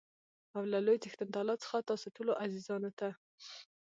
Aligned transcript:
او 0.55 0.63
له 0.71 0.77
لوى 0.85 0.97
څښتن 1.03 1.27
تعالا 1.33 1.55
څخه 1.63 1.77
تاسو 1.89 2.07
ټولو 2.15 2.31
عزیزانو 2.43 2.91
ته 2.99 3.09